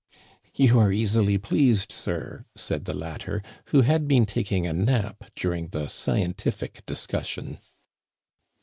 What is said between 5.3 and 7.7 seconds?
during the scientific discussion.